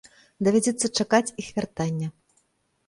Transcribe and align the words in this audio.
Давядзецца 0.47 0.91
чакаць 1.01 1.33
іх 1.45 1.55
вяртання. 1.59 2.07